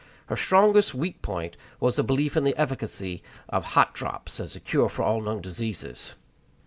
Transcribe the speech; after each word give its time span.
Her 0.29 0.35
strongest 0.35 0.95
weak 0.95 1.21
point 1.21 1.55
was 1.79 1.99
a 1.99 2.03
belief 2.03 2.35
in 2.35 2.43
the 2.43 2.57
efficacy 2.57 3.21
of 3.49 3.63
"hot 3.63 3.93
drops" 3.93 4.39
as 4.39 4.55
a 4.55 4.59
cure 4.59 4.89
for 4.89 5.03
all 5.03 5.21
known 5.21 5.41
diseases. 5.41 6.15